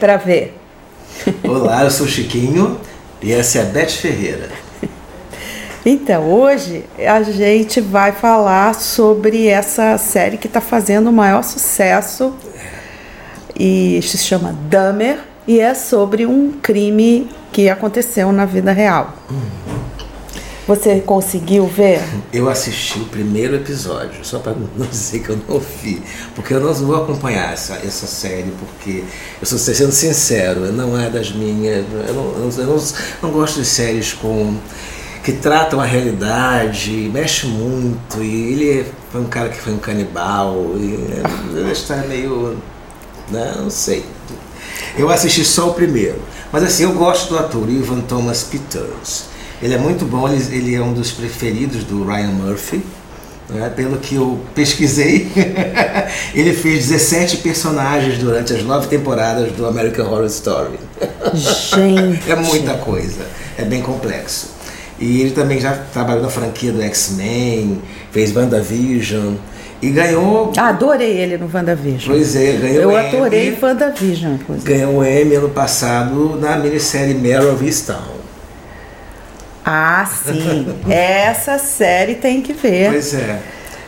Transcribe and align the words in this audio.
para 0.00 0.16
ver. 0.16 0.58
Olá, 1.44 1.84
eu 1.84 1.90
sou 1.90 2.06
o 2.06 2.08
Chiquinho 2.08 2.80
e 3.22 3.30
essa 3.32 3.58
é 3.58 3.62
a 3.62 3.64
Beth 3.66 3.90
Ferreira. 3.90 4.48
Então, 5.84 6.24
hoje 6.30 6.84
a 6.98 7.22
gente 7.22 7.80
vai 7.80 8.12
falar 8.12 8.74
sobre 8.74 9.46
essa 9.46 9.96
série 9.98 10.36
que 10.36 10.46
está 10.46 10.60
fazendo 10.60 11.08
o 11.08 11.12
maior 11.12 11.42
sucesso 11.42 12.34
e 13.58 14.00
se 14.02 14.18
chama 14.18 14.54
Dahmer 14.68 15.18
e 15.46 15.60
é 15.60 15.74
sobre 15.74 16.26
um 16.26 16.52
crime 16.52 17.28
que 17.52 17.68
aconteceu 17.68 18.32
na 18.32 18.44
vida 18.44 18.72
real. 18.72 19.14
Você 20.70 21.00
conseguiu 21.00 21.66
ver? 21.66 22.00
Eu 22.32 22.48
assisti 22.48 23.00
o 23.00 23.04
primeiro 23.06 23.56
episódio, 23.56 24.24
só 24.24 24.38
para 24.38 24.54
não 24.78 24.86
dizer 24.86 25.18
que 25.18 25.30
eu 25.30 25.38
não 25.48 25.58
vi, 25.58 26.00
porque 26.36 26.54
eu 26.54 26.60
não 26.60 26.72
vou 26.72 26.94
acompanhar 26.94 27.52
essa, 27.52 27.74
essa 27.84 28.06
série, 28.06 28.52
porque 28.52 28.98
eu 29.00 29.42
estou 29.42 29.58
sendo 29.58 29.90
sincero, 29.90 30.72
não 30.72 30.96
é 30.96 31.10
das 31.10 31.32
minhas. 31.32 31.84
Eu 32.06 32.14
não, 32.14 32.52
eu 32.56 32.66
não, 32.68 32.84
não 33.20 33.30
gosto 33.32 33.58
de 33.58 33.66
séries 33.66 34.12
com 34.12 34.56
que 35.24 35.32
tratam 35.32 35.80
a 35.80 35.84
realidade, 35.84 37.10
mexe 37.12 37.48
muito, 37.48 38.22
e 38.22 38.52
ele 38.52 38.92
foi 39.10 39.22
um 39.22 39.26
cara 39.26 39.48
que 39.48 39.60
foi 39.60 39.72
um 39.72 39.78
canibal, 39.78 40.54
e 40.76 40.94
ele 41.52 41.72
está 41.72 41.96
meio. 41.96 42.56
Né, 43.28 43.54
não 43.56 43.70
sei. 43.70 44.04
Eu 44.96 45.10
assisti 45.10 45.44
só 45.44 45.70
o 45.70 45.74
primeiro. 45.74 46.22
Mas 46.52 46.62
assim, 46.62 46.84
eu 46.84 46.92
gosto 46.92 47.30
do 47.30 47.38
ator, 47.40 47.68
Ivan 47.68 48.02
Thomas 48.02 48.44
Peters. 48.44 49.30
Ele 49.62 49.74
é 49.74 49.78
muito 49.78 50.04
bom, 50.04 50.28
ele, 50.28 50.42
ele 50.54 50.74
é 50.74 50.80
um 50.80 50.92
dos 50.92 51.10
preferidos 51.10 51.84
do 51.84 52.04
Ryan 52.04 52.28
Murphy. 52.28 52.82
Né? 53.48 53.70
Pelo 53.74 53.98
que 53.98 54.14
eu 54.14 54.38
pesquisei, 54.54 55.30
ele 56.34 56.52
fez 56.52 56.88
17 56.88 57.38
personagens 57.38 58.18
durante 58.18 58.52
as 58.52 58.62
nove 58.62 58.86
temporadas 58.86 59.52
do 59.52 59.66
American 59.66 60.06
Horror 60.06 60.26
Story. 60.26 60.78
Gente! 61.34 62.30
é 62.30 62.36
muita 62.36 62.74
coisa, 62.74 63.26
é 63.58 63.64
bem 63.64 63.82
complexo. 63.82 64.50
E 65.00 65.22
ele 65.22 65.30
também 65.30 65.58
já 65.58 65.72
trabalhou 65.72 66.22
na 66.22 66.28
franquia 66.28 66.72
do 66.72 66.80
X-Men, 66.82 67.82
fez 68.12 68.34
WandaVision 68.36 69.34
e 69.82 69.88
ganhou. 69.90 70.52
Ah, 70.56 70.68
adorei 70.68 71.18
ele 71.18 71.38
no 71.38 71.50
WandaVision. 71.52 72.14
Pois 72.14 72.36
é, 72.36 72.52
ganhou 72.52 72.82
Eu 72.82 72.96
adorei 72.96 73.58
WandaVision. 73.60 74.34
Inclusive. 74.34 74.72
Ganhou 74.72 74.98
o 74.98 75.04
Emmy 75.04 75.36
ano 75.36 75.48
passado 75.48 76.38
na 76.38 76.56
minissérie 76.58 77.14
Mare 77.14 77.46
of 77.46 77.64
Easttown. 77.64 78.19
Ah, 79.64 80.06
sim. 80.24 80.66
Essa 80.88 81.58
série 81.58 82.14
tem 82.16 82.40
que 82.40 82.52
ver. 82.52 82.90
Pois 82.90 83.14
é. 83.14 83.38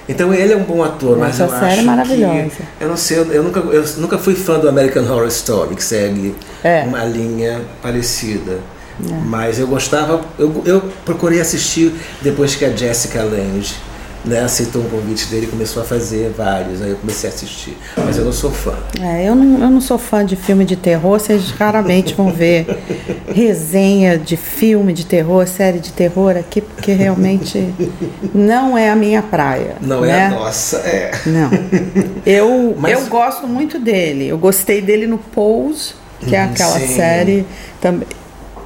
Então 0.08 0.34
ele 0.34 0.52
é 0.52 0.56
um 0.56 0.64
bom 0.64 0.82
ator, 0.82 1.16
mas 1.16 1.34
Essa 1.40 1.44
eu 1.44 1.48
série 1.60 1.64
acho 1.72 1.80
é 1.80 1.84
maravilhosa. 1.84 2.50
que 2.50 2.62
eu 2.84 2.88
não 2.88 2.96
sei, 2.96 3.18
eu 3.18 3.42
nunca, 3.42 3.60
eu 3.60 3.84
nunca 3.98 4.18
fui 4.18 4.34
fã 4.34 4.58
do 4.58 4.68
American 4.68 5.04
Horror 5.04 5.28
Story 5.28 5.76
que 5.76 5.84
segue 5.84 6.34
É. 6.62 6.82
uma 6.86 7.04
linha 7.04 7.60
parecida. 7.80 8.58
Mas 9.24 9.58
eu 9.58 9.66
gostava, 9.66 10.20
eu, 10.38 10.62
eu 10.66 10.80
procurei 11.04 11.40
assistir 11.40 11.92
depois 12.20 12.54
que 12.54 12.64
a 12.64 12.70
Jessica 12.70 13.22
Lange 13.22 13.74
né, 14.24 14.40
aceitou 14.40 14.82
um 14.82 14.88
convite 14.88 15.26
dele 15.26 15.46
e 15.46 15.48
começou 15.48 15.82
a 15.82 15.86
fazer 15.86 16.30
vários. 16.36 16.80
Aí 16.80 16.90
eu 16.90 16.96
comecei 16.96 17.28
a 17.28 17.32
assistir. 17.32 17.76
Mas 17.96 18.16
eu 18.16 18.24
não 18.24 18.32
sou 18.32 18.50
fã. 18.50 18.74
É, 19.00 19.28
eu, 19.28 19.34
não, 19.34 19.60
eu 19.64 19.70
não 19.70 19.80
sou 19.80 19.98
fã 19.98 20.24
de 20.24 20.36
filme 20.36 20.64
de 20.64 20.76
terror, 20.76 21.18
vocês 21.18 21.50
raramente 21.50 22.14
vão 22.14 22.30
ver 22.32 22.66
resenha 23.34 24.16
de 24.18 24.36
filme 24.36 24.92
de 24.92 25.04
terror, 25.06 25.46
série 25.46 25.78
de 25.78 25.92
terror 25.92 26.36
aqui, 26.36 26.60
porque 26.60 26.92
realmente 26.92 27.72
não 28.34 28.76
é 28.78 28.90
a 28.90 28.96
minha 28.96 29.22
praia. 29.22 29.76
Não 29.80 30.02
né? 30.02 30.10
é 30.10 30.26
a 30.26 30.30
nossa, 30.30 30.76
é. 30.78 31.10
Não. 31.26 31.50
Eu, 32.24 32.74
Mas- 32.78 32.92
eu 32.92 33.06
gosto 33.06 33.46
muito 33.46 33.78
dele. 33.78 34.28
Eu 34.28 34.38
gostei 34.38 34.80
dele 34.80 35.06
no 35.06 35.18
Pose, 35.18 35.94
que 36.20 36.36
é 36.36 36.44
Uhum, 36.44 36.50
aquela 36.50 36.78
sim. 36.78 36.94
série 36.94 37.46
também 37.80 38.06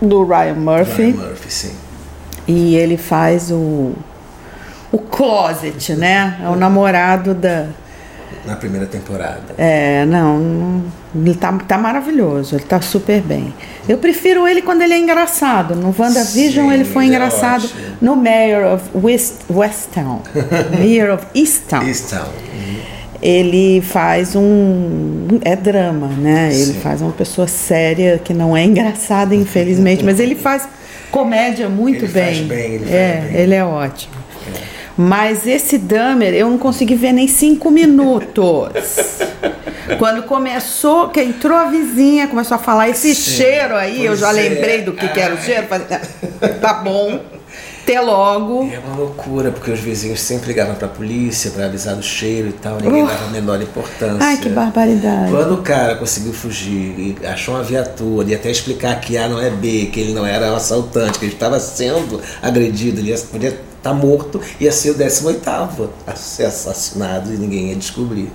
do 0.02 0.24
Ryan 0.24 0.54
Murphy. 0.54 1.02
Ryan 1.12 1.14
Murphy, 1.28 1.50
sim. 1.52 1.72
E 2.46 2.76
ele 2.76 2.96
faz 2.96 3.50
o, 3.50 3.92
o 4.96 4.98
Closet, 5.00 5.94
né? 5.94 6.36
É 6.44 6.48
o 6.48 6.56
namorado 6.56 7.34
da. 7.34 7.66
Na 8.44 8.54
primeira 8.54 8.86
temporada. 8.86 9.42
É, 9.58 10.04
não, 10.06 10.84
ele 11.14 11.34
tá, 11.34 11.52
tá 11.66 11.76
maravilhoso, 11.76 12.54
ele 12.54 12.64
tá 12.64 12.80
super 12.80 13.20
bem. 13.20 13.52
Eu 13.88 13.98
prefiro 13.98 14.46
ele 14.46 14.62
quando 14.62 14.82
ele 14.82 14.94
é 14.94 14.98
engraçado. 14.98 15.74
No 15.74 15.92
WandaVision 15.98 16.68
Sim, 16.68 16.72
ele 16.74 16.84
foi 16.84 17.06
engraçado. 17.06 17.64
ótimo. 17.64 17.80
no 18.00 18.14
Mayor 18.16 18.74
of 18.74 18.84
West, 18.94 19.34
Westtown, 19.50 20.20
Mayor 20.78 21.14
of 21.14 21.26
Easttown, 21.34 21.82
Easttown. 21.88 22.28
ele 23.20 23.80
faz 23.80 24.36
um. 24.36 25.26
É 25.42 25.56
drama, 25.56 26.06
né? 26.06 26.46
Ele 26.52 26.72
Sim. 26.74 26.80
faz 26.80 27.02
uma 27.02 27.12
pessoa 27.12 27.48
séria 27.48 28.20
que 28.22 28.32
não 28.32 28.56
é 28.56 28.62
engraçada, 28.64 29.34
infelizmente, 29.34 30.04
mas 30.04 30.20
ele 30.20 30.36
faz 30.36 30.68
comédia 31.10 31.68
muito 31.68 32.04
Ele 32.04 32.12
bem. 32.12 32.24
faz 32.24 32.38
bem, 32.46 32.72
ele 32.74 32.84
faz 32.84 32.94
é, 32.94 33.20
bem. 33.32 33.40
ele 33.40 33.54
é 33.54 33.64
ótimo. 33.64 34.14
Mas 34.96 35.46
esse 35.46 35.76
Dahmer, 35.78 36.32
eu 36.34 36.48
não 36.50 36.58
consegui 36.58 36.94
ver 36.94 37.12
nem 37.12 37.28
cinco 37.28 37.70
minutos. 37.70 39.18
Quando 39.98 40.22
começou, 40.24 41.08
que 41.10 41.20
entrou 41.22 41.56
a 41.56 41.66
vizinha, 41.66 42.26
começou 42.26 42.54
a 42.56 42.58
falar 42.58 42.88
esse 42.88 43.14
Sim, 43.14 43.30
cheiro 43.36 43.76
aí, 43.76 44.04
eu 44.04 44.16
já 44.16 44.30
é. 44.30 44.32
lembrei 44.32 44.82
do 44.82 44.92
que, 44.92 45.06
que 45.08 45.20
era 45.20 45.34
o 45.34 45.38
cheiro. 45.38 45.66
Falei, 45.68 45.86
"Ah, 45.90 46.48
tá 46.60 46.74
bom, 46.74 47.20
até 47.82 48.00
logo. 48.00 48.68
É 48.72 48.78
uma 48.80 48.96
loucura, 48.96 49.52
porque 49.52 49.70
os 49.70 49.78
vizinhos 49.78 50.20
sempre 50.20 50.48
ligavam 50.48 50.74
pra 50.74 50.88
polícia 50.88 51.50
pra 51.52 51.66
avisar 51.66 51.94
do 51.94 52.02
cheiro 52.02 52.48
e 52.48 52.52
tal, 52.54 52.78
ninguém 52.80 53.04
Uh. 53.04 53.06
dava 53.06 53.26
a 53.26 53.30
menor 53.30 53.62
importância. 53.62 54.16
Ai, 54.20 54.38
que 54.38 54.48
barbaridade. 54.48 55.30
Quando 55.30 55.54
o 55.54 55.62
cara 55.62 55.94
conseguiu 55.96 56.32
fugir 56.32 57.16
e 57.22 57.26
achou 57.26 57.54
uma 57.54 57.62
viatura 57.62 58.28
e 58.30 58.34
até 58.34 58.50
explicar 58.50 58.98
que 59.00 59.16
A 59.16 59.28
não 59.28 59.40
é 59.40 59.50
B, 59.50 59.90
que 59.92 60.00
ele 60.00 60.14
não 60.14 60.26
era 60.26 60.50
um 60.52 60.56
assaltante, 60.56 61.18
que 61.18 61.26
ele 61.26 61.34
estava 61.34 61.60
sendo 61.60 62.20
agredido, 62.42 62.98
ele 63.00 63.10
ia- 63.10 63.18
podia 63.30 63.56
estar 63.86 63.94
morto, 63.94 64.40
ia 64.60 64.72
ser 64.72 64.90
o 64.90 64.94
18 64.94 65.48
a 66.06 66.16
ser 66.16 66.46
assassinado 66.46 67.32
e 67.32 67.36
ninguém 67.36 67.70
ia 67.70 67.76
descobrir. 67.76 68.30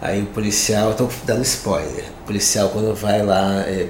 Aí 0.00 0.22
o 0.22 0.26
policial, 0.26 0.90
estou 0.90 1.08
dando 1.24 1.42
spoiler, 1.42 2.04
o 2.22 2.26
policial 2.26 2.70
quando 2.70 2.94
vai 2.94 3.22
lá, 3.22 3.60
é, 3.60 3.88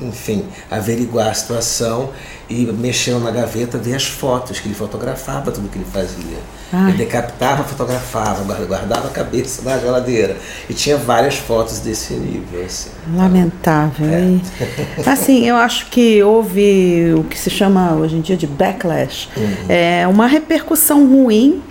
enfim, 0.00 0.44
averiguar 0.70 1.28
a 1.28 1.34
situação 1.34 2.10
e 2.48 2.64
mexendo 2.66 3.22
na 3.22 3.30
gaveta, 3.30 3.78
vê 3.78 3.94
as 3.94 4.04
fotos, 4.06 4.58
que 4.58 4.66
ele 4.68 4.74
fotografava 4.74 5.52
tudo 5.52 5.68
que 5.68 5.78
ele 5.78 5.86
fazia. 5.92 6.38
Ai. 6.72 6.90
Ele 6.90 6.98
decapitava, 6.98 7.62
fotografava, 7.64 8.42
guarda- 8.44 8.64
guardava 8.66 9.08
a 9.08 9.10
cabeça 9.10 9.62
na 9.62 9.78
geladeira. 9.78 10.36
E 10.68 10.74
tinha 10.74 10.96
várias 10.96 11.36
fotos 11.36 11.78
desse 11.80 12.14
nível. 12.14 12.64
Assim. 12.64 12.90
Lamentável. 13.14 14.06
E, 14.08 14.42
assim, 15.08 15.46
eu 15.46 15.56
acho 15.56 15.86
que 15.86 16.22
houve 16.22 17.14
o 17.16 17.24
que 17.24 17.38
se 17.38 17.50
chama 17.50 17.92
hoje 17.94 18.16
em 18.16 18.20
dia 18.20 18.36
de 18.36 18.46
backlash. 18.46 19.28
É 19.68 20.06
uma 20.08 20.26
repercussão 20.26 21.06
ruim 21.06 21.62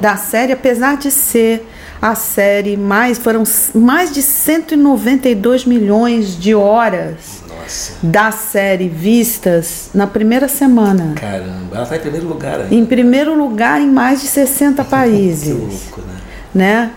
da 0.00 0.16
série, 0.16 0.52
apesar 0.52 0.96
de 0.96 1.10
ser 1.10 1.66
a 2.00 2.14
série 2.14 2.76
mais. 2.76 3.18
Foram 3.18 3.44
mais 3.74 4.12
de 4.12 4.22
192 4.22 5.64
milhões 5.64 6.38
de 6.38 6.54
horas 6.54 7.42
Nossa, 7.48 7.92
da 8.02 8.30
série 8.30 8.88
vistas 8.88 9.90
na 9.94 10.06
primeira 10.06 10.48
semana. 10.48 11.14
caramba. 11.14 11.74
Ela 11.74 11.82
está 11.82 11.96
em 11.96 12.00
primeiro 12.00 12.26
lugar 12.28 12.60
aí. 12.60 12.74
Em 12.76 12.84
primeiro 12.84 13.36
lugar 13.36 13.80
em 13.80 13.90
mais 13.90 14.20
de 14.20 14.26
60 14.28 14.82
Que 14.84 14.90
países 14.90 15.54
louco, 15.54 16.00
né? 16.00 16.16
né? 16.54 16.90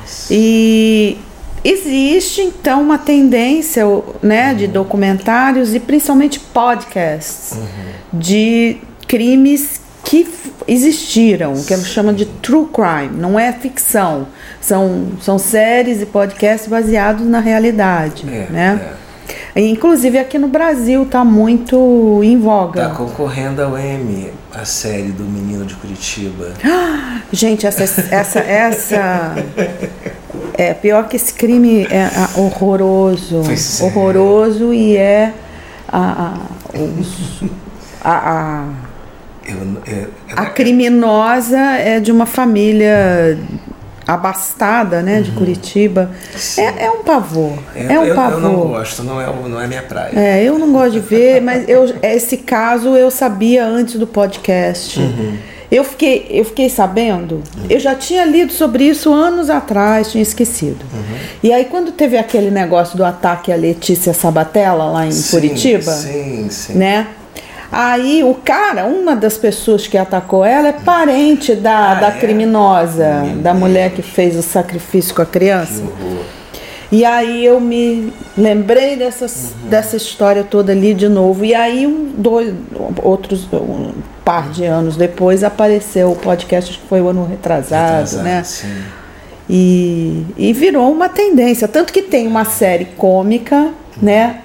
Nossa. 0.00 0.26
E 0.30 1.18
existe 1.64 2.40
então 2.40 2.82
uma 2.82 2.98
tendência, 2.98 3.84
né, 4.22 4.54
de 4.54 4.66
documentários 4.66 5.74
e 5.74 5.80
principalmente 5.80 6.38
podcasts 6.40 7.58
de 8.12 8.76
crimes 9.06 9.80
que 10.08 10.26
existiram, 10.66 11.52
que 11.62 11.74
eles 11.74 11.86
chamam 11.86 12.14
de 12.14 12.24
true 12.24 12.66
crime, 12.72 13.14
não 13.20 13.38
é 13.38 13.52
ficção, 13.52 14.26
são, 14.58 15.08
são 15.20 15.38
séries 15.38 16.00
e 16.00 16.06
podcasts 16.06 16.66
baseados 16.66 17.26
na 17.26 17.40
realidade, 17.40 18.24
É, 18.26 18.46
né? 18.50 18.80
é. 19.54 19.60
Inclusive 19.60 20.16
aqui 20.18 20.38
no 20.38 20.48
Brasil 20.48 21.02
está 21.02 21.22
muito 21.22 22.20
em 22.24 22.40
voga. 22.40 22.88
Tá 22.88 22.94
concorrendo 22.94 23.60
ao 23.62 23.78
Emmy, 23.78 24.30
a 24.54 24.64
série 24.64 25.10
do 25.10 25.24
Menino 25.24 25.66
de 25.66 25.74
Curitiba. 25.74 26.54
Gente, 27.30 27.66
essa, 27.66 27.82
essa, 27.82 28.38
essa. 28.38 29.34
É 30.54 30.72
pior 30.72 31.06
que 31.08 31.16
esse 31.16 31.34
crime 31.34 31.86
é 31.90 32.08
ah, 32.16 32.30
horroroso. 32.36 33.42
É. 33.42 33.84
Horroroso 33.84 34.72
e 34.72 34.96
é. 34.96 35.34
A, 35.86 35.98
a, 35.98 36.78
os- 36.78 37.42
a, 38.02 38.30
a, 38.30 38.64
Eu, 39.48 39.56
é, 39.92 40.06
a 40.36 40.46
criminosa 40.46 41.58
é 41.58 41.98
de 42.00 42.12
uma 42.12 42.26
família 42.26 43.38
abastada, 44.06 45.02
né, 45.02 45.20
de 45.20 45.30
Curitiba. 45.32 46.10
É, 46.56 46.86
é 46.86 46.90
um 46.90 47.02
pavor. 47.02 47.58
é, 47.74 47.92
É 47.92 48.00
um 48.00 48.04
eu, 48.04 48.14
pavor. 48.14 48.34
eu 48.34 48.40
não 48.40 48.54
gosto, 48.68 49.02
não 49.02 49.20
é, 49.20 49.26
não 49.26 49.60
é 49.60 49.66
minha 49.66 49.82
praia. 49.82 50.12
É, 50.14 50.42
eu 50.42 50.58
não 50.58 50.72
gosto 50.72 50.92
de 50.92 51.00
ver, 51.00 51.42
mas 51.42 51.68
eu, 51.68 51.94
esse 52.02 52.38
caso 52.38 52.96
eu 52.96 53.10
sabia 53.10 53.66
antes 53.66 53.96
do 53.96 54.06
podcast. 54.06 54.98
Uhum. 54.98 55.36
Eu 55.70 55.84
fiquei, 55.84 56.26
eu 56.30 56.46
fiquei 56.46 56.70
sabendo, 56.70 57.42
eu 57.68 57.78
já 57.78 57.94
tinha 57.94 58.24
lido 58.24 58.50
sobre 58.50 58.84
isso 58.84 59.12
anos 59.12 59.50
atrás, 59.50 60.10
tinha 60.10 60.22
esquecido. 60.22 60.82
Uhum. 60.94 61.16
E 61.42 61.52
aí 61.52 61.66
quando 61.66 61.92
teve 61.92 62.16
aquele 62.16 62.50
negócio 62.50 62.96
do 62.96 63.04
ataque 63.04 63.52
à 63.52 63.56
Letícia 63.56 64.14
Sabatella 64.14 64.84
lá 64.84 65.06
em 65.06 65.12
Sim, 65.12 65.30
Curitiba, 65.30 65.92
Sim, 65.92 66.46
sim. 66.48 66.72
né? 66.72 67.08
Aí 67.70 68.24
o 68.24 68.34
cara, 68.34 68.86
uma 68.86 69.14
das 69.14 69.36
pessoas 69.36 69.86
que 69.86 69.98
atacou 69.98 70.44
ela 70.44 70.68
é 70.68 70.72
parente 70.72 71.54
da, 71.54 71.92
Ah, 71.92 71.94
da 71.96 72.08
é? 72.08 72.12
criminosa, 72.12 73.22
Meu 73.24 73.36
da 73.42 73.52
mulher 73.54 73.90
que 73.90 74.00
fez 74.02 74.36
o 74.36 74.42
sacrifício 74.42 75.14
com 75.14 75.20
a 75.22 75.26
criança. 75.26 75.82
E 76.90 77.04
aí 77.04 77.44
eu 77.44 77.60
me 77.60 78.10
lembrei 78.36 78.96
dessa, 78.96 79.26
Uhum. 79.26 79.68
dessa 79.68 79.96
história 79.96 80.42
toda 80.42 80.72
ali 80.72 80.94
de 80.94 81.06
novo. 81.08 81.44
E 81.44 81.54
aí, 81.54 81.86
um, 81.86 82.10
dois, 82.16 82.54
outros, 83.02 83.46
um 83.52 83.90
par 84.24 84.48
de 84.48 84.64
anos 84.64 84.96
depois, 84.96 85.44
apareceu 85.44 86.10
o 86.10 86.16
podcast, 86.16 86.70
acho 86.70 86.80
que 86.80 86.88
foi 86.88 87.02
o 87.02 87.08
ano 87.08 87.26
retrasado, 87.26 87.92
Retrasado, 87.92 88.22
né? 88.24 88.42
Sim. 88.42 88.82
E, 89.50 90.24
e 90.38 90.52
virou 90.54 90.90
uma 90.90 91.08
tendência. 91.10 91.68
Tanto 91.68 91.92
que 91.92 92.00
tem 92.02 92.26
uma 92.26 92.46
série 92.46 92.86
cômica, 92.96 93.68
né? 94.00 94.40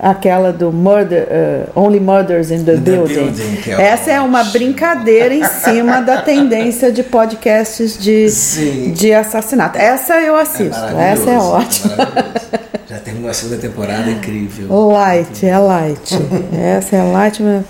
Aquela 0.00 0.52
do 0.52 0.72
Murder, 0.72 1.26
uh, 1.74 1.80
Only 1.80 1.98
Murders 2.00 2.50
in 2.50 2.64
the, 2.64 2.74
In 2.74 2.82
the 2.82 2.90
Building. 2.90 3.14
Building, 3.14 3.56
que 3.62 3.70
é 3.72 3.80
Essa 3.82 4.10
é 4.12 4.20
uma 4.20 4.44
brincadeira 4.44 5.34
em 5.34 5.44
cima 5.64 6.00
da 6.00 6.22
tendência 6.22 6.92
de 6.92 7.02
podcasts 7.02 7.98
de, 7.98 8.28
Sim. 8.30 8.92
de 8.92 9.12
assassinato. 9.12 9.76
Essa 9.78 10.20
eu 10.20 10.36
assisto, 10.36 10.76
essa 10.76 10.86
é 10.86 10.92
maravilhoso, 10.94 11.46
ótima. 11.48 11.96
maravilhoso. 11.96 12.46
Já 12.88 12.98
terminou 13.00 13.30
a 13.30 13.34
segunda 13.34 13.58
temporada 13.60 14.10
incrível. 14.10 14.88
Light, 14.88 15.44
é 15.44 15.58
light. 15.58 16.14
Essa 16.58 16.96
é 16.96 17.02
light, 17.02 17.42
mas 17.42 17.64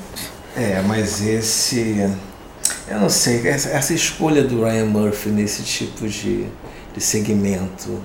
É, 0.56 0.80
mas 0.86 1.26
esse. 1.26 2.08
Eu 2.90 3.00
não 3.00 3.08
sei, 3.08 3.46
essa, 3.48 3.70
essa 3.70 3.92
escolha 3.92 4.42
do 4.42 4.64
Ryan 4.64 4.86
Murphy 4.86 5.30
nesse 5.30 5.62
tipo 5.62 6.06
de, 6.06 6.46
de 6.94 7.00
segmento. 7.00 8.00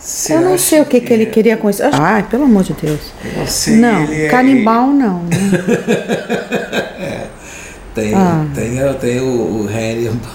Você 0.00 0.34
eu 0.34 0.40
não 0.40 0.56
sei 0.56 0.80
o 0.80 0.86
que, 0.86 0.98
que 1.00 1.12
ele 1.12 1.26
queria 1.26 1.56
com 1.58 1.68
isso. 1.68 1.82
Ai, 1.92 2.22
pelo 2.22 2.44
amor 2.44 2.62
de 2.62 2.72
Deus. 2.72 3.00
Eu 3.22 3.40
não 3.40 3.46
sei. 3.46 3.76
Não, 3.76 4.02
ele 4.04 4.24
é- 4.24 4.28
canibal 4.28 4.86
não. 4.86 5.22
né? 5.24 5.36
Tem, 7.94 8.14
Ah. 8.14 8.46
tem, 8.54 8.78
tem 9.00 9.20
o, 9.20 9.62
o 9.62 9.66
Hannibal. 9.68 10.30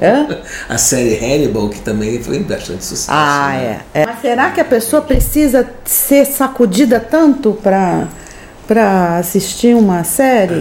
Hã? 0.00 0.38
A 0.68 0.76
série 0.78 1.16
Hannibal, 1.16 1.68
que 1.70 1.80
também 1.80 2.22
foi 2.22 2.38
bastante 2.40 2.84
sucesso. 2.84 3.10
Ah, 3.10 3.48
né? 3.54 3.80
é. 3.94 4.02
é. 4.02 4.06
Mas 4.06 4.20
será 4.20 4.50
que 4.50 4.60
a 4.60 4.64
pessoa 4.64 5.00
precisa 5.02 5.68
ser 5.84 6.24
sacudida 6.26 7.00
tanto 7.00 7.52
para 7.62 8.08
para 8.68 9.18
assistir 9.18 9.74
uma 9.76 10.04
série? 10.04 10.54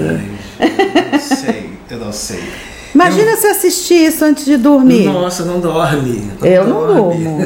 Ai, 0.60 0.68
eu 0.68 1.12
não 1.12 1.20
sei, 1.20 1.70
eu 1.90 1.98
não 2.00 2.12
sei. 2.14 2.40
Imagina 2.94 3.36
se 3.38 3.48
assistir 3.48 3.96
isso 4.06 4.24
antes 4.24 4.46
de 4.46 4.56
dormir. 4.58 5.06
Nossa, 5.06 5.44
não 5.44 5.60
dorme. 5.60 6.30
eu 6.44 6.68
não 6.68 6.86
dorme. 6.88 7.24
durmo. 7.24 7.40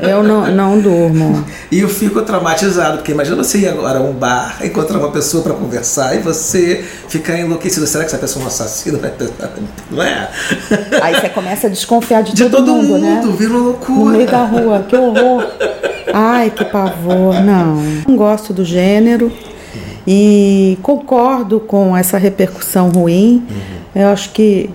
Eu 0.00 0.22
não, 0.22 0.46
não 0.54 0.78
durmo. 0.80 1.44
E 1.70 1.80
eu 1.80 1.88
fico 1.88 2.22
traumatizado, 2.22 2.98
porque 2.98 3.10
imagina 3.12 3.34
você 3.36 3.58
ir 3.58 3.68
agora 3.68 3.98
a 3.98 4.02
um 4.02 4.12
bar, 4.12 4.58
encontrar 4.64 4.98
uma 4.98 5.10
pessoa 5.10 5.42
para 5.42 5.54
conversar 5.54 6.14
e 6.14 6.18
você 6.20 6.84
ficar 7.08 7.38
enlouquecido. 7.38 7.86
Será 7.86 8.04
que 8.04 8.10
essa 8.10 8.18
pessoa 8.18 8.42
é 8.42 8.44
um 8.44 8.48
assassino? 8.48 9.00
Não 9.90 10.02
é? 10.02 10.28
Aí 11.02 11.14
você 11.20 11.28
começa 11.28 11.66
a 11.66 11.70
desconfiar 11.70 12.22
de, 12.22 12.32
De 12.34 12.44
todo, 12.44 12.64
todo 12.64 12.72
mundo, 12.72 12.98
né? 12.98 13.16
mundo, 13.22 13.32
vira 13.32 13.50
uma 13.50 13.58
No 13.60 13.64
loucura. 13.66 14.16
meio 14.16 14.30
da 14.30 14.44
rua, 14.44 14.86
que 14.88 14.96
horror. 14.96 15.46
Ai, 16.12 16.50
que 16.50 16.64
pavor. 16.64 17.40
Não, 17.42 17.76
não 18.06 18.16
gosto 18.16 18.52
do 18.52 18.64
gênero 18.64 19.32
e 20.06 20.78
concordo 20.82 21.58
com 21.60 21.96
essa 21.96 22.18
repercussão 22.18 22.88
ruim. 22.90 23.44
Eu 23.94 24.08
acho 24.08 24.30
que. 24.30 24.70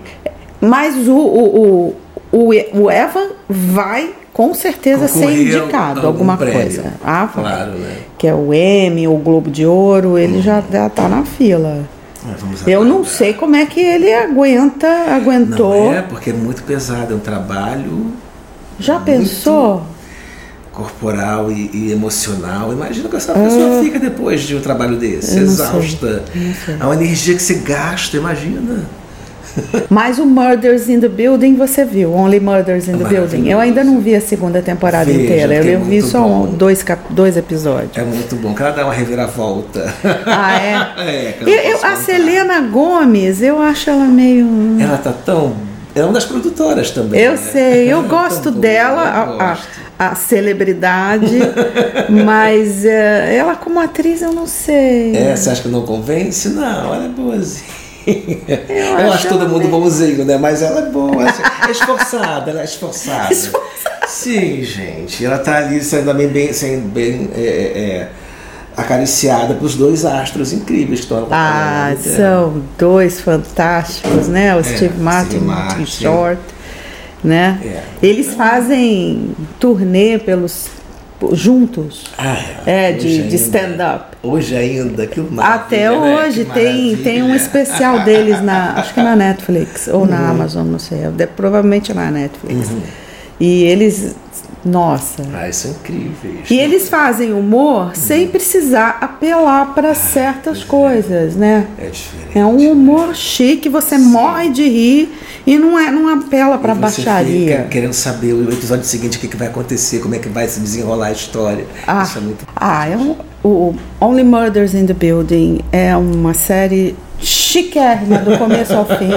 Mas 0.60 1.08
o, 1.08 1.16
o, 1.16 1.96
o, 2.32 2.50
o, 2.74 2.90
Evan 2.90 3.28
vai 3.48 4.12
com 4.32 4.52
certeza 4.54 5.06
ser 5.08 5.30
indicado 5.30 6.00
algum 6.00 6.08
alguma 6.08 6.36
prêmio. 6.36 6.60
coisa. 6.60 6.92
Ah. 7.04 7.28
Claro, 7.32 7.72
né? 7.72 7.98
Que 8.16 8.26
é 8.26 8.34
o 8.34 8.52
Emmy, 8.52 9.06
o 9.06 9.16
Globo 9.16 9.50
de 9.50 9.64
Ouro, 9.64 10.18
ele 10.18 10.40
já, 10.40 10.62
já 10.70 10.88
tá 10.88 11.08
na 11.08 11.24
fila. 11.24 11.84
Vamos 12.40 12.66
Eu 12.66 12.84
não 12.84 13.04
sei 13.04 13.32
como 13.32 13.54
é 13.54 13.64
que 13.64 13.80
ele 13.80 14.12
aguenta, 14.12 14.88
aguentou. 15.14 15.86
Não 15.86 15.94
é, 15.94 16.02
porque 16.02 16.30
é 16.30 16.32
muito 16.32 16.62
pesado, 16.64 17.14
é 17.14 17.16
um 17.16 17.20
trabalho 17.20 18.12
Já 18.78 18.98
pensou? 18.98 19.84
corporal 20.78 21.50
e, 21.50 21.70
e 21.72 21.92
emocional. 21.92 22.72
Imagina 22.72 23.08
que 23.08 23.16
essa 23.16 23.32
pessoa 23.32 23.82
fica 23.82 23.98
depois 23.98 24.42
de 24.42 24.54
um 24.54 24.60
trabalho 24.60 24.96
desse, 24.96 25.32
sei, 25.32 25.42
exausta. 25.42 26.22
sei. 26.64 26.76
É 26.78 26.84
uma 26.84 26.94
energia 26.94 27.34
que 27.34 27.42
você 27.42 27.54
gasta, 27.54 28.16
imagina. 28.16 28.84
Mas 29.90 30.18
o 30.18 30.26
Murders 30.26 30.88
in 30.88 31.00
the 31.00 31.08
Building 31.08 31.54
você 31.56 31.84
viu, 31.84 32.12
Only 32.14 32.40
Murders 32.40 32.88
in 32.88 32.98
the 32.98 33.04
Building. 33.04 33.48
Eu 33.48 33.58
ainda 33.60 33.82
não 33.84 34.00
vi 34.00 34.14
a 34.14 34.20
segunda 34.20 34.60
temporada 34.62 35.06
Veja, 35.06 35.20
inteira. 35.22 35.54
é 35.54 35.74
Eu 35.74 35.80
vi 35.80 36.00
só 36.02 36.24
um- 36.26 36.46
dois, 36.46 36.84
dois 37.10 37.36
episódios. 37.36 37.96
É 37.96 38.02
muito 38.02 38.36
bom. 38.36 38.54
Cada 38.54 38.76
dá 38.78 38.84
uma 38.84 38.94
reviravolta. 38.94 39.92
Ah, 40.26 40.58
é? 40.60 40.74
é, 41.02 41.34
eu 41.40 41.48
Eu- 41.48 41.62
eu- 41.72 41.84
a. 41.84 41.96
Selena 41.96 42.60
Gomes, 42.60 43.42
eu 43.42 43.60
acho 43.60 43.90
ela 43.90 44.04
meio. 44.06 44.46
Ela 44.80 44.96
tá 44.98 45.12
tão. 45.12 45.52
Ela 45.94 46.04
é 46.04 46.08
uma 46.08 46.12
das 46.14 46.24
produtoras 46.24 46.90
também. 46.90 47.20
Eu 47.20 47.32
né? 47.32 47.36
sei, 47.38 47.92
eu 47.92 48.02
gosto 48.08 48.50
boa, 48.50 48.62
dela, 48.62 49.02
eu 49.02 49.08
a, 49.08 49.20
a- 49.20 49.48
gosto. 49.54 49.68
a 49.98 50.14
celebridade, 50.14 51.38
mas 52.24 52.84
eh, 52.84 53.36
ela 53.36 53.56
como 53.56 53.80
atriz 53.80 54.22
eu 54.22 54.32
não 54.32 54.46
sei. 54.46 55.14
É, 55.16 55.34
você 55.36 55.50
acha 55.50 55.62
que 55.62 55.68
não 55.68 55.82
convence? 55.82 56.48
Não, 56.50 56.94
ela 56.94 57.04
é 57.04 57.08
boazinha. 57.08 57.87
Eu, 58.48 58.96
acho 58.96 59.14
acho 59.14 59.28
todo 59.28 59.40
ela 59.42 59.48
mundo 59.50 59.62
bem- 59.62 59.70
bonzinho, 59.70 60.24
né? 60.24 60.38
Mas 60.38 60.62
ela 60.62 60.80
é 60.80 60.90
boa. 60.90 61.24
assim, 61.28 61.42
É 61.66 61.70
esforçada, 61.70 62.50
ela 62.50 62.60
é 62.60 62.64
esforçada. 62.64 63.34
Sim, 64.06 64.62
gente. 64.62 65.24
Ela 65.24 65.38
tá 65.38 65.58
ali 65.58 65.82
sendo 65.82 66.12
bem, 66.14 66.28
bem, 66.28 66.52
sendo 66.52 66.88
bem 66.88 67.28
é, 67.34 67.40
é, 67.40 67.44
é, 67.44 68.08
acariciada 68.76 69.54
pelos 69.54 69.74
dois 69.74 70.04
astros 70.04 70.52
incríveis 70.52 71.00
que 71.00 71.04
estão 71.06 71.26
Ah, 71.30 71.94
dela. 72.02 72.16
são 72.16 72.62
dois 72.78 73.20
fantásticos, 73.20 74.28
né? 74.28 74.56
O 74.56 74.62
Steve 74.64 74.76
Steve 74.78 74.98
Martin 75.00 75.36
e 75.36 75.38
o 75.38 75.42
Martin 75.42 75.76
Martin. 75.78 75.86
Short, 75.86 76.40
né? 77.22 77.58
É. 77.64 77.82
Eles 78.06 78.34
fazem 78.34 79.34
turnê 79.60 80.18
pelos 80.18 80.68
juntos, 81.32 82.04
Ah, 82.16 82.36
é, 82.64 82.92
de, 82.92 83.00
de 83.00 83.22
ainda- 83.22 83.34
stand-up. 83.34 84.07
Hoje 84.22 84.56
ainda, 84.56 85.06
que 85.06 85.20
maravilha, 85.20 85.54
Até 85.54 85.90
né? 85.90 86.16
hoje 86.26 86.44
tem, 86.46 86.96
tem 86.96 87.22
um 87.22 87.34
especial 87.34 88.00
deles 88.04 88.42
na, 88.42 88.72
acho 88.74 88.92
que 88.92 89.00
na 89.00 89.14
Netflix 89.14 89.86
ou 89.86 90.06
na 90.06 90.28
Amazon, 90.30 90.66
não 90.66 90.78
sei, 90.78 90.98
de- 91.16 91.26
provavelmente 91.28 91.94
na 91.94 92.10
Netflix. 92.10 92.68
E 93.38 93.62
eles, 93.64 94.16
nossa, 94.64 95.22
Ah, 95.34 95.50
são 95.52 95.70
incríveis. 95.70 96.50
e 96.50 96.58
eles 96.58 96.88
fazem 96.88 97.32
humor 97.32 97.94
sem 97.94 98.26
precisar 98.28 98.98
apelar 99.00 99.74
para 99.74 99.94
certas 99.94 100.64
coisas, 100.64 101.34
né? 101.36 101.66
É 101.78 101.86
diferente. 101.86 102.38
É 102.38 102.44
um 102.44 102.70
humor 102.72 103.14
chique, 103.14 103.68
você 103.68 103.96
morre 103.96 104.50
de 104.50 104.68
rir 104.68 105.12
e 105.46 105.56
não, 105.56 105.78
é, 105.78 105.90
não 105.90 106.08
apela 106.08 106.58
para 106.58 106.74
baixaria. 106.74 107.56
fica 107.58 107.68
querendo 107.68 107.92
saber 107.92 108.32
o 108.32 108.52
episódio 108.52 108.84
seguinte, 108.84 109.16
o 109.16 109.20
que, 109.20 109.28
que 109.28 109.36
vai 109.36 109.48
acontecer, 109.48 110.00
como 110.00 110.14
é 110.14 110.18
que 110.18 110.28
vai 110.28 110.46
se 110.48 110.60
desenrolar 110.60 111.06
a 111.06 111.12
história. 111.12 111.64
Ah, 111.86 112.02
Isso 112.02 112.18
é 112.18 112.20
muito. 112.20 112.46
ah, 112.54 112.88
é 112.88 112.96
um, 112.96 113.16
o 113.42 113.74
Only 114.00 114.24
Murders 114.24 114.74
in 114.74 114.86
the 114.86 114.92
Building 114.92 115.60
é 115.72 115.96
uma 115.96 116.34
série 116.34 116.94
chiquérrima 117.20 118.18
do 118.18 118.36
começo 118.38 118.74
ao 118.74 118.84
fim. 118.84 119.08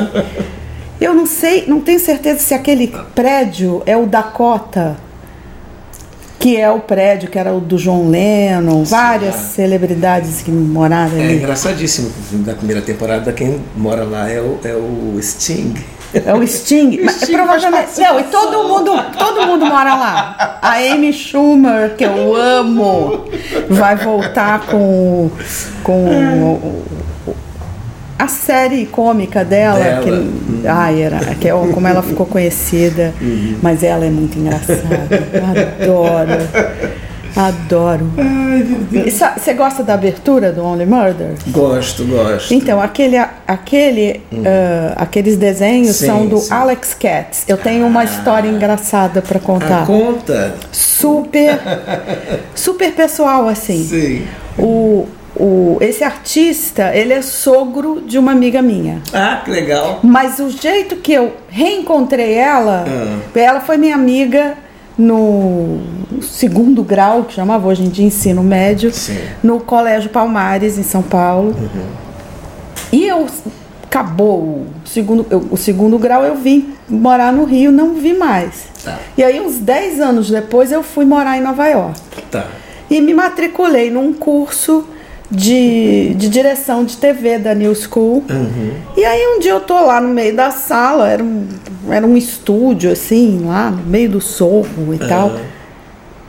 Eu 1.02 1.16
não 1.16 1.26
sei, 1.26 1.66
não 1.68 1.82
tenho 1.82 2.00
certeza 2.00 2.40
se 2.40 2.54
aquele 2.54 2.94
prédio 3.16 3.82
é 3.88 3.98
o 3.98 4.06
Dakota, 4.06 4.96
que 6.42 6.58
é 6.58 6.70
o 6.72 6.80
prédio 6.80 7.30
que 7.30 7.38
era 7.38 7.54
o 7.54 7.60
do 7.62 7.78
John 7.78 8.10
Lennon, 8.10 8.84
várias 8.84 9.36
celebridades 9.36 10.42
que 10.42 10.50
moraram 10.52 11.16
É 11.18 11.22
ali. 11.24 11.36
engraçadíssimo. 11.38 12.10
O 12.10 12.24
filme 12.24 12.44
da 12.44 12.54
primeira 12.56 12.82
temporada, 12.82 13.32
quem 13.32 13.62
mora 13.78 14.04
lá 14.04 14.28
é 14.28 14.42
o, 14.42 14.58
é 14.64 14.74
o 14.74 15.20
Sting. 15.22 15.76
É 16.14 16.34
o 16.34 16.46
Sting. 16.46 17.00
Mas 17.06 17.18
Sting 17.18 17.32
provavelmente. 17.34 18.00
Não, 18.02 18.20
e 18.20 18.24
todo 18.24 18.68
mundo, 18.68 18.92
todo 19.18 19.46
mundo 19.48 19.66
mora 19.68 19.94
lá. 19.96 20.60
A 20.62 20.74
Amy 20.78 21.14
Schumer, 21.14 21.96
que 21.96 22.04
eu 22.04 22.36
amo, 22.36 23.26
vai 23.70 23.96
voltar 23.96 24.66
com, 24.66 25.30
com 25.84 26.06
o- 26.06 26.84
o- 27.28 27.36
a 28.22 28.28
série 28.28 28.86
cômica 28.86 29.44
dela. 29.44 29.80
Dela. 29.80 30.04
Que, 30.04 30.68
ai, 30.68 31.02
era, 31.02 31.18
que 31.36 31.48
é 31.48 31.52
como 31.52 31.88
ela 31.88 32.04
ficou 32.04 32.26
conhecida. 32.26 33.14
Mas 33.62 33.84
ela 33.84 34.06
é 34.06 34.10
muito 34.10 34.38
engraçada. 34.38 34.82
Adoro. 35.82 37.02
Adoro. 37.36 38.12
Você 39.38 39.54
gosta 39.54 39.84
da 39.84 39.96
abertura 39.96 40.52
do 40.52 40.64
Only 40.64 40.86
Murder? 40.86 41.32
Gosto, 41.48 42.06
gosto. 42.06 42.54
Então, 42.54 42.80
aquele, 42.80 43.18
aquele, 43.48 44.22
ah, 44.46 44.94
aqueles 44.98 45.38
desenhos 45.38 45.96
Sim, 45.96 46.06
são 46.06 46.28
do 46.28 46.38
sim. 46.38 46.54
Alex 46.54 46.94
Katz. 46.94 47.46
Eu 47.48 47.58
tenho 47.58 47.88
uma 47.88 48.04
história 48.04 48.50
engraçada 48.50 49.22
para 49.22 49.40
contar. 49.40 49.88
conta. 49.88 50.54
Super, 50.72 51.60
super 52.54 52.92
pessoal, 52.92 53.48
assim. 53.48 53.84
Sim. 53.84 54.28
O, 54.60 55.08
o, 55.36 55.78
esse 55.80 56.04
artista, 56.04 56.92
ele 56.96 57.14
é 57.14 57.22
sogro 57.22 58.02
de 58.02 58.18
uma 58.18 58.32
amiga 58.32 58.62
minha. 58.62 59.02
Ah, 59.14 59.42
que 59.44 59.50
legal. 59.52 60.00
Mas 60.04 60.40
o 60.40 60.50
jeito 60.50 60.98
que 60.98 61.14
eu 61.14 61.34
reencontrei 61.50 62.34
ela, 62.34 62.86
Ah. 62.88 63.40
ela 63.40 63.60
foi 63.62 63.78
minha 63.78 63.96
amiga 63.96 64.56
no 64.98 65.80
segundo 66.22 66.84
grau, 66.84 67.24
que 67.24 67.34
chamava 67.34 67.68
hoje 67.68 67.84
em 67.84 67.90
dia 67.90 68.06
ensino 68.06 68.44
médio, 68.44 68.92
Sim. 68.94 69.18
no 69.42 69.60
Colégio 69.60 70.10
Palmares, 70.10 70.78
em 70.78 70.84
São 70.84 71.02
Paulo. 71.02 71.56
E 72.92 73.08
eu 73.08 73.26
acabou 73.86 74.40
o 74.40 74.68
segundo, 74.86 75.26
eu- 75.30 75.48
o 75.50 75.58
segundo 75.58 75.98
grau, 75.98 76.24
eu 76.24 76.36
vim 76.36 76.74
morar 76.90 77.32
no 77.34 77.46
Rio, 77.46 77.72
não 77.72 77.96
vi 77.96 78.14
mais. 78.14 78.66
Tá. 78.84 78.98
E 79.18 79.24
aí, 79.24 79.40
uns 79.40 79.58
10 79.60 80.00
anos 80.00 80.30
depois, 80.30 80.72
eu 80.72 80.84
fui 80.84 81.06
morar 81.06 81.38
em 81.38 81.42
Nova 81.42 81.68
York. 81.68 82.00
Tá. 82.30 82.46
E 82.90 83.00
me 83.02 83.14
matriculei 83.14 83.90
num 83.90 84.12
curso 84.14 84.86
de, 85.32 86.14
de 86.16 86.28
direção 86.28 86.84
de 86.84 86.98
TV 86.98 87.40
da 87.40 87.56
New 87.56 87.74
School. 87.74 88.24
E 88.98 89.06
aí 89.06 89.36
um 89.36 89.40
dia 89.40 89.52
eu 89.52 89.62
tô 89.62 89.80
lá 89.86 90.02
no 90.02 90.10
meio 90.10 90.36
da 90.36 90.52
sala, 90.52 91.10
era 91.10 91.24
um, 91.24 91.48
era 91.90 92.06
um 92.06 92.18
estúdio 92.18 92.92
assim, 92.92 93.46
lá 93.46 93.72
no 93.72 93.84
meio 93.84 94.10
do 94.10 94.20
sorro 94.20 94.94
e 94.94 94.98
tal. 94.98 95.32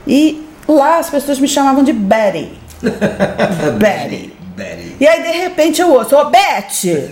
E 0.07 0.47
lá 0.67 0.99
as 0.99 1.09
pessoas 1.09 1.37
me 1.39 1.47
chamavam 1.47 1.83
de 1.83 1.91
Betty. 1.91 2.53
Betty. 3.77 4.33
Betty. 4.55 4.95
E 4.99 5.07
aí 5.07 5.21
de 5.23 5.37
repente 5.37 5.81
eu 5.81 5.91
ouço, 5.91 6.15
ô 6.15 6.25
Betty! 6.25 7.09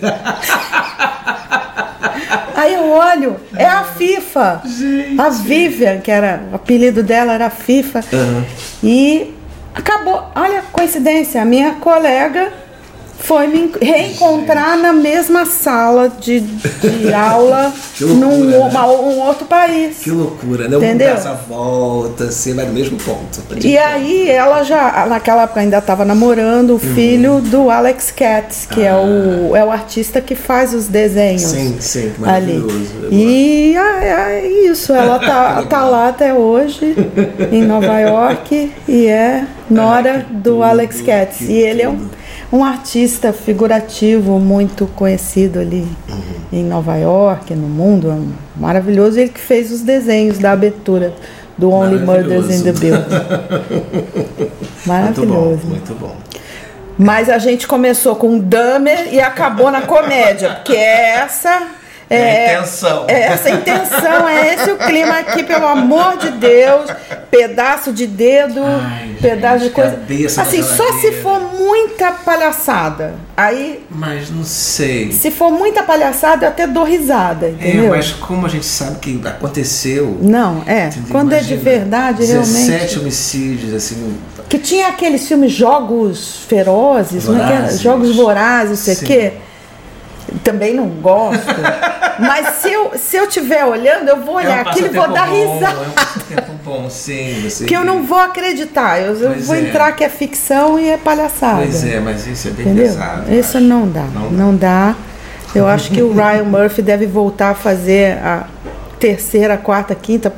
aí 2.54 2.74
eu 2.74 2.90
olho, 2.90 3.36
é 3.54 3.66
a 3.66 3.84
FIFA. 3.84 4.62
A 5.18 5.28
Vivian, 5.28 5.98
que 5.98 6.10
era, 6.10 6.42
o 6.52 6.54
apelido 6.54 7.02
dela 7.02 7.34
era 7.34 7.50
FIFA. 7.50 8.02
E 8.82 9.34
acabou, 9.74 10.30
olha 10.34 10.60
a 10.60 10.62
coincidência, 10.62 11.40
a 11.40 11.44
minha 11.44 11.74
colega 11.76 12.52
foi 13.22 13.46
me 13.46 13.70
reencontrar 13.80 14.76
na 14.78 14.92
mesma 14.92 15.46
sala 15.46 16.08
de, 16.08 16.40
de 16.40 17.12
aula 17.14 17.72
loucura, 18.00 18.14
num 18.26 18.44
né? 18.44 18.56
uma- 18.58 18.86
um 18.86 19.20
outro 19.20 19.46
país. 19.46 19.98
Que 19.98 20.10
loucura, 20.10 20.68
né? 20.68 20.76
Entendeu? 20.76 21.10
essa 21.14 21.32
volta, 21.48 22.30
você 22.30 22.52
vai 22.52 22.66
no 22.66 22.72
mesmo 22.72 22.98
ponto. 22.98 23.40
E 23.64 23.78
aí 23.78 24.28
ela 24.28 24.62
já, 24.64 25.06
naquela 25.08 25.42
época 25.42 25.60
ainda 25.60 25.78
estava 25.78 26.04
namorando 26.04 26.74
o 26.74 26.78
filho 26.78 27.40
do 27.40 27.70
Alex 27.70 28.10
Katz, 28.10 28.66
que 28.66 28.82
é, 28.82 28.92
o, 28.94 29.54
é 29.54 29.64
o 29.64 29.70
artista 29.70 30.20
que 30.20 30.34
faz 30.34 30.74
os 30.74 30.88
desenhos. 30.88 31.42
Sim, 31.42 31.76
sim, 31.80 32.12
que 32.16 32.24
Ali. 32.28 32.54
maravilhoso. 32.58 32.92
E 33.10 33.76
ah, 33.76 34.04
é 34.04 34.46
isso, 34.48 34.92
ela 34.92 35.18
tá, 35.18 35.62
tá 35.70 35.84
lá 35.84 36.08
até 36.08 36.34
hoje, 36.34 36.94
em 37.52 37.62
Nova 37.62 37.98
York, 38.00 38.72
e 38.88 39.06
é 39.06 39.44
nora 39.70 40.26
do 40.28 40.42
tudo, 40.50 40.62
Alex 40.64 41.00
Katz. 41.02 41.40
E 41.42 41.52
ele 41.52 41.82
é 41.82 41.88
um. 41.88 42.08
Um 42.52 42.62
artista 42.62 43.32
figurativo 43.32 44.38
muito 44.38 44.86
conhecido 44.94 45.58
ali 45.58 45.88
Uhum. 46.08 46.20
em 46.52 46.64
Nova 46.64 46.96
York, 46.96 47.54
no 47.54 47.66
mundo, 47.66 48.10
é 48.10 48.14
um 48.14 48.28
maravilhoso. 48.56 49.18
Ele 49.18 49.30
que 49.30 49.40
fez 49.40 49.72
os 49.72 49.80
desenhos 49.80 50.38
da 50.38 50.52
abertura 50.52 51.14
do 51.56 51.70
Only 51.70 51.98
Murders 51.98 52.50
in 52.50 52.62
the 52.62 52.72
Maravilhoso. 52.72 52.80
Building. 52.80 53.24
Muito 54.52 54.86
Maravilhoso. 54.86 55.26
bom, 55.62 55.68
muito 55.68 55.94
bom. 55.94 56.16
Mas 56.98 57.28
a 57.30 57.38
gente 57.38 57.66
começou 57.66 58.14
com 58.16 58.38
Dahmer 58.38 59.12
e 59.12 59.20
acabou 59.20 59.70
na 59.70 59.82
comédia, 59.82 60.50
porque 60.56 60.74
é 60.76 61.16
essa. 61.16 61.62
É 62.14 62.48
a 62.56 62.58
intenção. 62.58 63.04
É 63.08 63.22
essa 63.22 63.50
intenção, 63.50 64.28
é 64.28 64.54
esse 64.54 64.70
o 64.70 64.76
clima 64.78 65.18
aqui, 65.18 65.42
pelo 65.42 65.66
amor 65.66 66.16
de 66.18 66.30
Deus. 66.32 66.90
Pedaço 67.30 67.92
de 67.92 68.06
dedo, 68.06 68.60
Ai, 68.62 69.16
pedaço 69.20 69.60
gente, 69.64 69.68
de 69.70 69.74
coisa. 69.74 70.42
Assim, 70.42 70.62
só 70.62 70.92
se 71.00 71.12
for 71.12 71.40
muita 71.58 72.12
palhaçada. 72.12 73.14
Aí, 73.36 73.84
Mas 73.90 74.30
não 74.30 74.44
sei. 74.44 75.10
se 75.12 75.30
for 75.30 75.50
muita 75.50 75.82
palhaçada, 75.82 76.44
eu 76.44 76.50
até 76.50 76.66
dou 76.66 76.84
risada, 76.84 77.46
É, 77.46 77.50
entendeu? 77.50 77.88
mas 77.90 78.10
como 78.12 78.44
a 78.44 78.48
gente 78.50 78.66
sabe 78.66 78.98
que 78.98 79.20
aconteceu. 79.26 80.18
Não, 80.20 80.62
é. 80.66 80.88
entendeu? 80.88 81.08
Quando 81.10 81.32
é 81.32 81.38
de 81.40 81.54
Imagina, 81.54 81.70
verdade, 81.78 82.18
17 82.18 82.68
realmente. 82.70 82.98
homicídios, 82.98 83.74
assim. 83.74 84.14
Que 84.48 84.58
tinha 84.58 84.88
aqueles 84.88 85.26
filmes 85.26 85.52
Jogos 85.52 86.40
Ferozes, 86.46 87.24
é 87.26 87.32
que 87.32 87.40
era? 87.40 87.46
Vorazes. 87.56 87.80
Jogos 87.80 88.14
Vorazes, 88.14 88.78
sei 88.80 88.94
o 88.94 88.98
quê. 88.98 89.32
Também 90.42 90.74
não 90.74 90.86
gosto. 90.88 91.46
Mas 92.18 92.56
se 92.56 92.70
eu, 92.70 92.92
se 92.96 93.16
eu 93.16 93.24
estiver 93.24 93.64
olhando, 93.64 94.08
eu 94.08 94.20
vou 94.20 94.36
olhar 94.36 94.58
é 94.58 94.68
um 94.68 94.70
aquilo 94.70 94.86
e 94.86 94.90
vou 94.90 95.08
dar 95.10 95.26
bom, 95.28 95.54
risada. 95.54 95.78
É 95.78 95.86
um 95.86 95.90
passatempo 95.90 96.52
bom, 96.64 96.90
sim. 96.90 97.40
Você... 97.42 97.64
Porque 97.64 97.76
eu 97.76 97.84
não 97.84 98.04
vou 98.04 98.18
acreditar. 98.18 99.00
Eu, 99.00 99.14
eu 99.14 99.40
vou 99.40 99.56
é. 99.56 99.60
entrar 99.60 99.92
que 99.92 100.04
é 100.04 100.08
ficção 100.08 100.78
e 100.78 100.90
é 100.90 100.96
palhaçada. 100.96 101.62
Pois 101.62 101.84
é, 101.84 102.00
mas 102.00 102.26
isso 102.26 102.48
é 102.48 102.50
bem 102.50 102.66
Entendeu? 102.66 102.84
pesado. 102.84 103.34
Isso 103.34 103.60
não 103.60 103.88
dá. 103.88 104.02
Não 104.02 104.30
Não 104.30 104.56
dá. 104.56 104.88
dá. 104.88 104.96
Eu 105.54 105.66
acho 105.68 105.90
que 105.90 106.02
o 106.02 106.12
Ryan 106.12 106.44
Murphy 106.44 106.82
deve 106.82 107.06
voltar 107.06 107.50
a 107.50 107.54
fazer 107.54 108.18
a 108.18 108.46
terceira, 108.98 109.56
quarta, 109.56 109.94
quinta, 109.94 110.30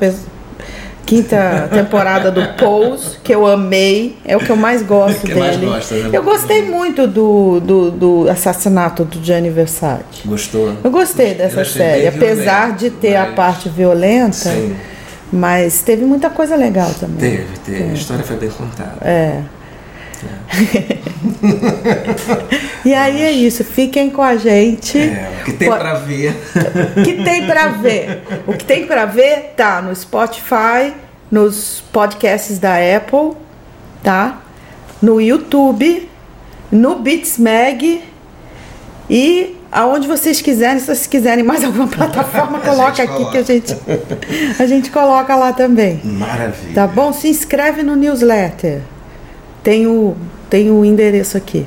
quinta 1.05 1.69
temporada 1.71 2.31
do 2.31 2.41
Pose, 2.55 3.17
que 3.23 3.33
eu 3.33 3.45
amei. 3.45 4.17
É 4.25 4.35
o 4.35 4.39
que 4.39 4.49
eu 4.49 4.55
mais 4.55 4.81
gosto 4.81 5.21
Que 5.21 5.27
dele. 5.27 5.39
mais 5.39 5.57
gosta, 5.57 5.95
né? 5.95 6.09
Eu 6.11 6.23
gostei 6.23 6.63
muito 6.63 7.07
do, 7.07 7.59
do, 7.59 7.91
do 7.91 8.29
assassinato 8.29 9.05
do 9.05 9.23
Gianni 9.23 9.49
Versace. 9.49 10.03
Gostou? 10.25 10.73
Eu 10.83 10.91
gostei 10.91 11.31
Eu 11.31 11.35
dessa 11.35 11.61
achei 11.61 11.81
série, 11.81 12.07
apesar 12.07 12.61
violento, 12.67 12.79
de 12.79 12.89
ter 12.89 13.15
a 13.15 13.25
mas- 13.27 13.35
parte 13.35 13.69
violenta, 13.69 14.33
Sim. 14.33 14.75
mas 15.31 15.81
teve 15.81 16.03
muita 16.05 16.29
coisa 16.29 16.55
legal 16.55 16.91
também. 16.99 17.17
Teve, 17.31 17.47
teve. 17.65 17.83
A 17.83 17.93
história 17.93 18.23
foi 18.23 18.37
bem 18.37 18.49
contada. 18.49 18.97
É. 19.01 19.39
e 22.83 22.93
aí 22.93 23.21
é 23.21 23.31
isso, 23.31 23.63
fiquem 23.63 24.09
com 24.09 24.21
a 24.21 24.35
gente. 24.37 24.97
É, 24.97 25.31
o 25.41 25.45
que 25.45 25.53
tem 25.53 25.69
pra 25.69 25.93
ver. 25.95 26.35
O 26.97 27.03
que 27.03 27.23
tem 27.23 27.45
pra 27.45 27.67
ver? 27.69 28.23
O 28.47 28.53
que 28.53 28.65
tem 28.65 28.85
pra 28.87 29.05
ver 29.05 29.53
tá 29.55 29.81
no 29.81 29.95
Spotify, 29.95 30.93
nos 31.31 31.83
podcasts 31.91 32.59
da 32.59 32.75
Apple, 32.75 33.37
tá? 34.03 34.41
No 35.01 35.19
YouTube, 35.19 36.09
no 36.71 36.99
Beats 36.99 37.37
Mag 37.37 38.01
e 39.09 39.55
aonde 39.71 40.07
vocês 40.07 40.41
quiserem, 40.41 40.79
se 40.79 40.85
vocês 40.85 41.07
quiserem 41.07 41.43
mais 41.43 41.63
alguma 41.65 41.87
plataforma, 41.87 42.59
coloca 42.59 43.03
aqui 43.03 43.13
coloca. 43.13 43.31
que 43.31 43.37
a 43.37 43.43
gente 43.43 43.75
a 44.57 44.65
gente 44.65 44.89
coloca 44.89 45.35
lá 45.35 45.53
também. 45.53 45.99
Maravilha. 46.03 46.73
Tá 46.73 46.87
bom? 46.87 47.11
Se 47.11 47.27
inscreve 47.27 47.83
no 47.83 47.95
newsletter. 47.95 48.81
Tem 49.65 49.87
o, 49.87 50.15
tem 50.47 50.69
o 50.69 50.85
endereço 50.85 51.35
aqui. 51.35 51.65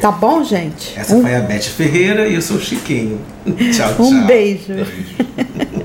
Tá 0.00 0.12
bom, 0.12 0.42
gente? 0.44 0.96
Essa 0.96 1.14
Um, 1.14 1.22
foi 1.22 1.34
a 1.34 1.40
Beth 1.40 1.60
Ferreira 1.62 2.28
e 2.28 2.34
eu 2.36 2.40
sou 2.42 2.56
o 2.56 2.60
Chiquinho. 2.60 3.20
Tchau, 3.74 3.94
tchau. 3.98 4.06
um 4.06 4.26
beijo. 4.26 4.72
beijo. 4.74 4.86